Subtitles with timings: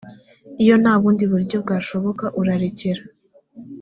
[0.63, 3.01] iyo nta bundi buryo bwashoboka urarekera